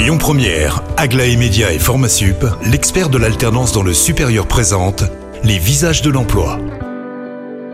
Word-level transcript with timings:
Lyon 0.00 0.16
Première, 0.16 0.82
Aglaé 0.96 1.36
Média 1.36 1.74
et 1.74 1.78
Formasup, 1.78 2.46
l'expert 2.64 3.10
de 3.10 3.18
l'alternance 3.18 3.72
dans 3.72 3.82
le 3.82 3.92
supérieur 3.92 4.46
présente 4.46 5.04
les 5.44 5.58
visages 5.58 6.00
de 6.00 6.08
l'emploi. 6.08 6.58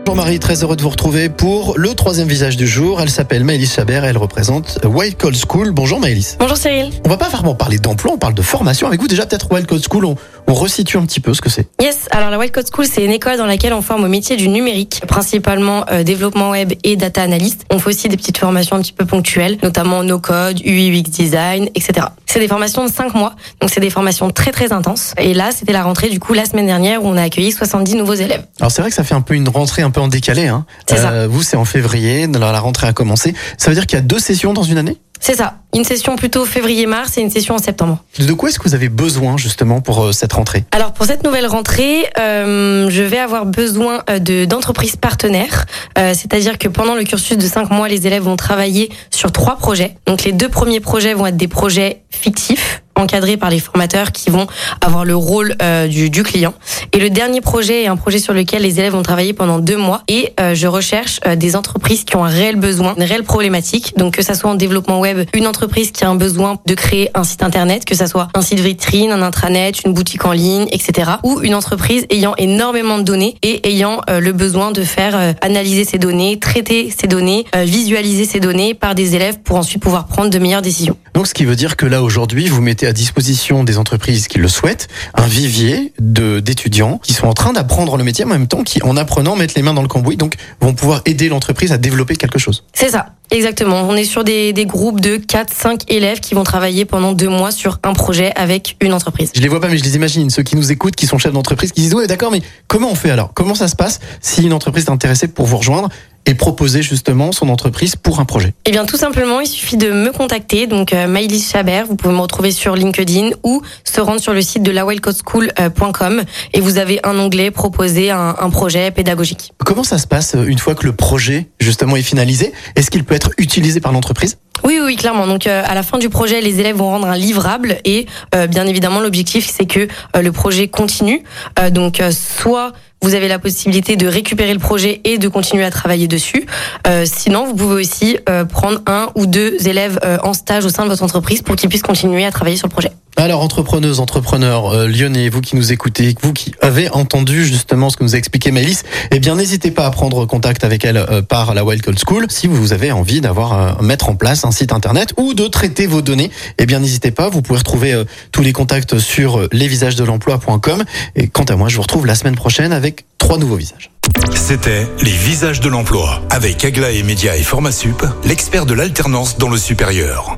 Jean-Marie, 0.05 0.39
très 0.39 0.63
heureux 0.63 0.75
de 0.75 0.81
vous 0.81 0.89
retrouver 0.89 1.29
pour 1.29 1.77
le 1.77 1.93
troisième 1.93 2.27
visage 2.27 2.57
du 2.57 2.65
jour. 2.65 3.01
Elle 3.01 3.09
s'appelle 3.09 3.43
Maëlys 3.43 3.73
Chabert 3.73 4.05
et 4.05 4.07
elle 4.07 4.17
représente 4.17 4.79
Wild 4.85 5.15
Code 5.15 5.35
School. 5.35 5.71
Bonjour 5.71 5.99
Maëlys. 5.99 6.37
Bonjour 6.39 6.55
Cyril. 6.57 6.91
On 7.05 7.09
va 7.09 7.17
pas 7.17 7.29
vraiment 7.29 7.55
parler 7.55 7.77
d'emploi, 7.77 8.13
on 8.13 8.17
parle 8.17 8.33
de 8.33 8.41
formation. 8.41 8.87
Avec 8.87 8.99
vous 8.99 9.07
déjà 9.07 9.25
peut-être 9.25 9.51
Wild 9.51 9.67
Code 9.67 9.83
School, 9.85 10.05
on, 10.05 10.15
on 10.47 10.53
resitue 10.53 10.97
un 10.97 11.05
petit 11.05 11.19
peu 11.19 11.33
ce 11.33 11.41
que 11.41 11.49
c'est. 11.49 11.67
Yes, 11.81 12.07
alors 12.11 12.29
la 12.29 12.39
Wild 12.39 12.53
Code 12.53 12.67
School, 12.73 12.85
c'est 12.85 13.03
une 13.03 13.11
école 13.11 13.37
dans 13.37 13.45
laquelle 13.45 13.73
on 13.73 13.81
forme 13.81 14.05
au 14.05 14.07
métier 14.07 14.37
du 14.37 14.47
numérique, 14.47 15.01
principalement 15.07 15.85
euh, 15.91 16.03
développement 16.03 16.51
web 16.51 16.73
et 16.83 16.95
data 16.95 17.21
analyst. 17.21 17.65
On 17.69 17.79
fait 17.79 17.89
aussi 17.89 18.07
des 18.07 18.17
petites 18.17 18.37
formations 18.37 18.77
un 18.77 18.81
petit 18.81 18.93
peu 18.93 19.05
ponctuelles, 19.05 19.57
notamment 19.61 20.03
no 20.03 20.19
code, 20.19 20.61
UI, 20.65 20.89
UX 20.89 21.09
design, 21.09 21.69
etc. 21.75 22.07
C'est 22.25 22.39
des 22.39 22.47
formations 22.47 22.85
de 22.85 22.91
5 22.91 23.13
mois, 23.13 23.35
donc 23.61 23.69
c'est 23.69 23.79
des 23.79 23.89
formations 23.89 24.29
très 24.31 24.51
très 24.51 24.71
intenses. 24.71 25.13
Et 25.17 25.33
là, 25.33 25.49
c'était 25.51 25.73
la 25.73 25.83
rentrée 25.83 26.09
du 26.09 26.19
coup 26.19 26.33
la 26.33 26.45
semaine 26.45 26.65
dernière 26.65 27.03
où 27.03 27.07
on 27.07 27.17
a 27.17 27.23
accueilli 27.23 27.51
70 27.51 27.95
nouveaux 27.95 28.13
élèves. 28.13 28.45
Alors 28.59 28.71
c'est 28.71 28.81
vrai 28.81 28.89
que 28.89 28.95
ça 28.95 29.03
fait 29.03 29.15
un 29.15 29.21
peu 29.21 29.33
une 29.33 29.49
rentrée 29.49 29.81
un 29.81 29.91
peu 29.91 30.01
en 30.01 30.07
décalé. 30.07 30.47
Hein. 30.47 30.65
C'est 30.87 30.97
ça. 30.97 31.11
Euh, 31.11 31.27
vous, 31.29 31.43
c'est 31.43 31.57
en 31.57 31.65
février, 31.65 32.23
alors 32.23 32.51
la 32.51 32.59
rentrée 32.59 32.87
a 32.87 32.93
commencé. 32.93 33.33
Ça 33.57 33.69
veut 33.69 33.75
dire 33.75 33.85
qu'il 33.85 33.97
y 33.97 33.99
a 33.99 34.03
deux 34.03 34.19
sessions 34.19 34.53
dans 34.53 34.63
une 34.63 34.77
année? 34.77 34.97
C'est 35.19 35.35
ça, 35.35 35.55
une 35.75 35.83
session 35.83 36.15
plutôt 36.15 36.45
février-mars 36.45 37.17
et 37.17 37.21
une 37.21 37.29
session 37.29 37.55
en 37.55 37.57
septembre. 37.57 38.03
De 38.19 38.33
quoi 38.33 38.49
est-ce 38.49 38.59
que 38.59 38.67
vous 38.67 38.75
avez 38.75 38.89
besoin 38.89 39.37
justement 39.37 39.81
pour 39.81 40.03
euh, 40.05 40.11
cette 40.11 40.33
rentrée? 40.33 40.63
Alors 40.71 40.93
pour 40.93 41.05
cette 41.05 41.23
nouvelle 41.23 41.47
rentrée, 41.47 42.05
euh, 42.19 42.89
je 42.89 43.03
vais 43.03 43.17
avoir 43.19 43.45
besoin 43.45 44.03
euh, 44.09 44.19
de 44.19 44.45
d'entreprises 44.45 44.95
partenaires, 44.95 45.65
Euh, 45.97 46.13
c'est-à-dire 46.13 46.57
que 46.59 46.67
pendant 46.67 46.95
le 46.95 47.03
cursus 47.03 47.37
de 47.37 47.47
5 47.47 47.71
mois, 47.71 47.87
les 47.87 48.05
élèves 48.05 48.23
vont 48.23 48.35
travailler 48.35 48.89
sur 49.09 49.31
trois 49.31 49.57
projets. 49.57 49.95
Donc 50.05 50.23
les 50.23 50.31
deux 50.31 50.49
premiers 50.49 50.79
projets 50.79 51.13
vont 51.15 51.25
être 51.25 51.37
des 51.37 51.47
projets 51.47 52.03
fictifs 52.11 52.83
encadrés 52.97 53.37
par 53.37 53.49
les 53.49 53.59
formateurs 53.59 54.11
qui 54.11 54.29
vont 54.29 54.47
avoir 54.81 55.05
le 55.05 55.15
rôle 55.15 55.55
euh, 55.61 55.87
du, 55.87 56.23
client. 56.23 56.53
Et 56.93 56.99
le 56.99 57.09
dernier 57.09 57.41
projet 57.41 57.83
est 57.83 57.87
un 57.87 57.95
projet 57.95 58.19
sur 58.19 58.33
lequel 58.33 58.63
les 58.63 58.79
élèves 58.79 58.93
vont 58.93 59.03
travailler 59.03 59.33
pendant 59.33 59.59
deux 59.59 59.77
mois. 59.77 60.01
Et 60.07 60.33
euh, 60.39 60.55
je 60.55 60.67
recherche 60.67 61.19
euh, 61.25 61.35
des 61.35 61.55
entreprises 61.55 62.03
qui 62.03 62.15
ont 62.15 62.25
un 62.25 62.29
réel 62.29 62.55
besoin, 62.55 62.95
une 62.97 63.03
réelle 63.03 63.23
problématique. 63.23 63.93
Donc 63.97 64.15
que 64.15 64.23
ça 64.23 64.33
soit 64.33 64.49
en 64.49 64.55
développement 64.55 64.99
web, 64.99 65.27
une 65.33 65.47
entreprise 65.47 65.91
qui 65.91 66.03
a 66.03 66.09
un 66.09 66.15
besoin 66.15 66.59
de 66.65 66.73
créer 66.73 67.09
un 67.13 67.23
site 67.23 67.43
internet, 67.43 67.85
que 67.85 67.95
ça 67.95 68.07
soit 68.07 68.27
un 68.33 68.41
site 68.41 68.59
vitrine, 68.59 69.11
un 69.11 69.21
intranet, 69.21 69.71
une 69.85 69.93
boutique 69.93 70.25
en 70.25 70.31
ligne, 70.31 70.67
etc. 70.71 71.11
Ou 71.23 71.41
une 71.41 71.55
entreprise 71.55 72.05
ayant 72.09 72.33
énormément 72.37 72.97
de 72.97 73.03
données 73.03 73.35
et 73.43 73.69
ayant 73.69 74.01
le 74.07 74.31
besoin 74.31 74.71
de 74.71 74.83
faire 74.83 75.35
analyser 75.41 75.85
ces 75.85 75.97
données, 75.97 76.39
traiter 76.39 76.93
ces 76.97 77.07
données, 77.07 77.45
visualiser 77.55 78.25
ces 78.25 78.39
données 78.39 78.73
par 78.73 78.95
des 78.95 79.15
élèves 79.15 79.39
pour 79.43 79.57
ensuite 79.57 79.81
pouvoir 79.81 80.07
prendre 80.07 80.29
de 80.29 80.39
meilleures 80.39 80.61
décisions. 80.61 80.97
Donc 81.13 81.27
ce 81.27 81.33
qui 81.33 81.45
veut 81.45 81.55
dire 81.55 81.75
que 81.75 81.85
là 81.85 82.03
aujourd'hui, 82.03 82.47
vous 82.47 82.61
mettez 82.61 82.86
à 82.87 82.93
disposition 82.93 83.63
des 83.63 83.77
entreprises 83.77 84.27
qui 84.27 84.39
le 84.39 84.47
souhaitent 84.47 84.87
un 85.13 85.27
vivier 85.27 85.93
de 85.99 86.39
d'étudiants 86.39 86.99
qui 87.03 87.13
sont 87.13 87.27
en 87.27 87.33
train 87.33 87.53
d'apprendre 87.53 87.97
le 87.97 88.03
métier 88.03 88.25
en 88.25 88.29
même 88.29 88.47
temps 88.47 88.63
qui 88.63 88.81
en 88.83 88.97
apprenant 88.97 89.35
mettent 89.35 89.55
les 89.55 89.61
mains 89.61 89.73
dans 89.73 89.81
le 89.81 89.87
cambouis 89.87 90.17
donc 90.17 90.35
vont 90.61 90.73
pouvoir 90.73 91.01
aider 91.05 91.29
l'entreprise 91.29 91.71
à 91.71 91.77
développer 91.77 92.15
quelque 92.15 92.39
chose. 92.39 92.63
C'est 92.73 92.89
ça, 92.89 93.07
exactement. 93.31 93.81
On 93.87 93.95
est 93.95 94.05
sur 94.05 94.23
des, 94.23 94.53
des 94.53 94.65
groupes 94.65 95.01
de 95.01 95.17
4-5 95.17 95.81
élèves 95.87 96.19
qui 96.19 96.33
vont 96.33 96.43
travailler 96.43 96.85
pendant 96.85 97.13
deux 97.13 97.29
mois 97.29 97.51
sur 97.51 97.79
un 97.83 97.93
projet 97.93 98.31
avec 98.35 98.77
une 98.81 98.93
entreprise. 98.93 99.31
Je 99.35 99.41
les 99.41 99.47
vois 99.47 99.59
pas 99.59 99.67
mais 99.67 99.77
je 99.77 99.83
les 99.83 99.95
imagine 99.95 100.29
ceux 100.29 100.43
qui 100.43 100.55
nous 100.55 100.71
écoutent 100.71 100.95
qui 100.95 101.07
sont 101.07 101.17
chefs 101.17 101.33
d'entreprise 101.33 101.71
qui 101.71 101.81
disent 101.81 101.93
ouais 101.93 102.07
d'accord 102.07 102.31
mais 102.31 102.41
comment 102.67 102.89
on 102.91 102.95
fait 102.95 103.11
alors? 103.11 103.33
Comment 103.33 103.55
ça 103.55 103.67
se 103.67 103.75
passe 103.75 103.99
si 104.21 104.43
une 104.43 104.53
entreprise 104.53 104.85
est 104.85 104.91
intéressée 104.91 105.27
pour 105.27 105.45
vous 105.45 105.57
rejoindre 105.57 105.89
et 106.27 106.35
proposer 106.35 106.81
justement 106.81 107.31
son 107.31 107.49
entreprise 107.49 107.95
pour 107.95 108.19
un 108.19 108.25
projet 108.25 108.53
Eh 108.65 108.71
bien, 108.71 108.85
tout 108.85 108.97
simplement, 108.97 109.39
il 109.39 109.47
suffit 109.47 109.77
de 109.77 109.91
me 109.91 110.11
contacter. 110.11 110.67
Donc, 110.67 110.93
euh, 110.93 111.07
Maïlis 111.07 111.41
Chabert, 111.41 111.87
vous 111.87 111.95
pouvez 111.95 112.13
me 112.13 112.19
retrouver 112.19 112.51
sur 112.51 112.75
LinkedIn 112.75 113.31
ou 113.43 113.61
se 113.83 114.01
rendre 114.01 114.19
sur 114.19 114.33
le 114.33 114.41
site 114.41 114.61
de 114.61 114.71
lawellcodeschool.com 114.71 116.23
et 116.53 116.59
vous 116.59 116.77
avez 116.77 116.99
un 117.03 117.17
onglet 117.17 117.49
proposer 117.49 118.11
un, 118.11 118.35
un 118.39 118.49
projet 118.49 118.91
pédagogique. 118.91 119.53
Comment 119.65 119.83
ça 119.83 119.97
se 119.97 120.07
passe 120.07 120.35
euh, 120.35 120.43
une 120.45 120.59
fois 120.59 120.75
que 120.75 120.85
le 120.85 120.93
projet 120.93 121.47
justement 121.59 121.95
est 121.95 122.01
finalisé? 122.01 122.51
Est-ce 122.75 122.91
qu'il 122.91 123.05
peut 123.05 123.15
être 123.15 123.31
utilisé 123.37 123.79
par 123.79 123.93
l'entreprise? 123.93 124.37
Oui, 124.63 124.79
oui, 124.83 124.95
clairement. 124.95 125.27
Donc, 125.27 125.47
euh, 125.47 125.63
à 125.65 125.75
la 125.75 125.83
fin 125.83 125.97
du 125.97 126.09
projet, 126.09 126.41
les 126.41 126.59
élèves 126.59 126.77
vont 126.77 126.89
rendre 126.89 127.07
un 127.07 127.17
livrable 127.17 127.77
et, 127.85 128.05
euh, 128.35 128.47
bien 128.47 128.65
évidemment, 128.65 128.99
l'objectif, 128.99 129.49
c'est 129.49 129.65
que 129.65 129.87
euh, 130.15 130.21
le 130.21 130.31
projet 130.31 130.67
continue. 130.67 131.23
Euh, 131.59 131.69
donc, 131.69 131.99
euh, 131.99 132.11
soit 132.11 132.73
vous 133.01 133.13
avez 133.13 133.27
la 133.27 133.39
possibilité 133.39 133.95
de 133.95 134.07
récupérer 134.07 134.53
le 134.53 134.59
projet 134.59 135.01
et 135.03 135.17
de 135.17 135.27
continuer 135.27 135.63
à 135.63 135.69
travailler 135.69 136.07
dessus. 136.07 136.45
Euh, 136.87 137.05
sinon, 137.05 137.45
vous 137.45 137.55
pouvez 137.55 137.75
aussi 137.81 138.17
euh, 138.27 138.43
prendre 138.45 138.81
un 138.87 139.09
ou 139.15 139.27
deux 139.27 139.67
élèves 139.67 139.99
euh, 140.03 140.17
en 140.23 140.33
stage 140.33 140.65
au 140.65 140.69
sein 140.69 140.83
de 140.83 140.89
votre 140.89 141.03
entreprise 141.03 141.41
pour 141.41 141.55
qu'ils 141.55 141.69
puissent 141.69 141.83
continuer 141.83 142.25
à 142.25 142.31
travailler 142.31 142.57
sur 142.57 142.67
le 142.67 142.71
projet. 142.71 142.91
Alors 143.19 143.41
entrepreneuses, 143.41 143.99
entrepreneurs 143.99 144.67
euh, 144.67 144.87
lyonnais, 144.87 145.27
vous 145.29 145.41
qui 145.41 145.55
nous 145.55 145.71
écoutez, 145.71 146.13
vous 146.21 146.33
qui 146.33 146.53
avez 146.61 146.87
entendu 146.91 147.45
justement 147.45 147.89
ce 147.89 147.97
que 147.97 148.03
nous 148.03 148.13
a 148.13 148.17
expliqué 148.17 148.51
Maëlys, 148.51 148.83
eh 149.09 149.17
bien 149.17 149.35
n'hésitez 149.35 149.71
pas 149.71 149.87
à 149.87 149.91
prendre 149.91 150.27
contact 150.27 150.63
avec 150.63 150.85
elle 150.85 150.97
euh, 150.97 151.23
par 151.23 151.55
la 151.55 151.65
Wild 151.65 151.83
Code 151.83 151.97
School 151.97 152.27
si 152.29 152.45
vous 152.45 152.73
avez 152.73 152.91
envie 152.91 153.19
d'avoir 153.19 153.53
euh, 153.53 153.81
mettre 153.81 154.09
en 154.09 154.15
place 154.15 154.45
un 154.45 154.51
site 154.51 154.71
internet 154.71 155.15
ou 155.17 155.33
de 155.33 155.47
traiter 155.47 155.87
vos 155.87 156.03
données. 156.03 156.29
Eh 156.59 156.67
bien 156.67 156.79
n'hésitez 156.79 157.09
pas, 157.09 157.27
vous 157.27 157.41
pouvez 157.41 157.57
retrouver 157.57 157.93
euh, 157.93 158.03
tous 158.31 158.43
les 158.43 158.53
contacts 158.53 158.99
sur 158.99 159.39
euh, 159.39 159.49
lesvisagesdelemploi.com 159.51 160.83
et 161.15 161.27
quant 161.27 161.45
à 161.45 161.55
moi, 161.55 161.69
je 161.69 161.77
vous 161.77 161.81
retrouve 161.81 162.05
la 162.05 162.13
semaine 162.13 162.35
prochaine 162.35 162.71
avec 162.71 163.05
trois 163.17 163.39
nouveaux 163.39 163.55
visages. 163.55 163.89
C'était 164.35 164.87
les 165.01 165.11
visages 165.11 165.59
de 165.59 165.69
l'emploi 165.69 166.21
avec 166.29 166.63
Aglaé 166.63 167.01
Média 167.01 167.35
et 167.35 167.43
Formasup, 167.43 168.05
l'expert 168.25 168.67
de 168.67 168.75
l'alternance 168.75 169.39
dans 169.39 169.49
le 169.49 169.57
supérieur. 169.57 170.37